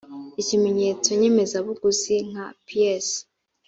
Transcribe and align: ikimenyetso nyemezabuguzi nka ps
ikimenyetso 0.41 1.09
nyemezabuguzi 1.19 2.15
nka 2.29 2.45
ps 2.65 3.07